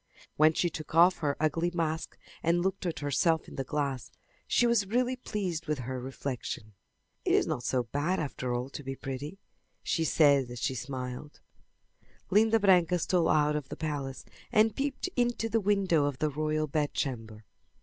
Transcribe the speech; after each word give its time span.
When 0.35 0.53
she 0.53 0.67
took 0.71 0.95
off 0.95 1.17
her 1.19 1.37
ugly 1.39 1.69
mask 1.71 2.17
and 2.41 2.63
looked 2.63 2.87
at 2.87 3.01
herself 3.01 3.47
in 3.47 3.55
the 3.55 3.63
glass 3.63 4.09
she 4.47 4.65
was 4.65 4.87
really 4.87 5.15
pleased 5.15 5.67
with 5.67 5.77
her 5.81 6.01
reflection. 6.01 6.73
"It 7.23 7.35
is 7.35 7.45
not 7.45 7.61
so 7.61 7.83
bad 7.83 8.19
after 8.19 8.51
all 8.51 8.71
to 8.71 8.81
be 8.83 8.95
pretty," 8.95 9.37
she 9.83 10.03
said 10.03 10.49
as 10.49 10.57
she 10.59 10.73
smiled. 10.73 11.39
Linda 12.31 12.59
Branca 12.59 12.97
stole 12.97 13.29
out 13.29 13.55
of 13.55 13.69
the 13.69 13.77
palace 13.77 14.25
and 14.51 14.75
peeped 14.75 15.07
into 15.15 15.47
the 15.49 15.61
window 15.61 16.05
of 16.05 16.17
the 16.17 16.31
royal 16.31 16.65
bedchamber. 16.65 17.45